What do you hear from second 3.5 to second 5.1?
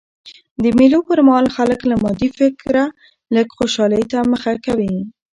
خوشحالۍ ته مخه کوي.